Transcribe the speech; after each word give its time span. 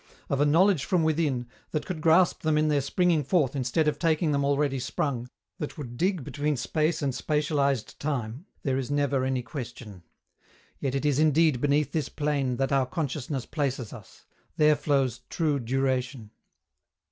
Of 0.29 0.41
a 0.41 0.47
knowledge 0.47 0.83
from 0.85 1.03
within, 1.03 1.47
that 1.73 1.85
could 1.85 2.01
grasp 2.01 2.41
them 2.41 2.57
in 2.57 2.69
their 2.69 2.81
springing 2.81 3.23
forth 3.23 3.55
instead 3.55 3.87
of 3.87 3.99
taking 3.99 4.31
them 4.31 4.43
already 4.43 4.79
sprung, 4.79 5.29
that 5.59 5.77
would 5.77 5.95
dig 5.95 6.23
beneath 6.23 6.57
space 6.57 7.03
and 7.03 7.13
spatialized 7.13 7.99
time, 7.99 8.47
there 8.63 8.79
is 8.79 8.89
never 8.89 9.23
any 9.23 9.43
question. 9.43 10.01
Yet 10.79 10.95
it 10.95 11.05
is 11.05 11.19
indeed 11.19 11.61
beneath 11.61 11.91
this 11.91 12.09
plane 12.09 12.57
that 12.57 12.71
our 12.71 12.87
consciousness 12.87 13.45
places 13.45 13.93
us; 13.93 14.25
there 14.57 14.75
flows 14.75 15.19
true 15.29 15.59
duration. 15.59 16.31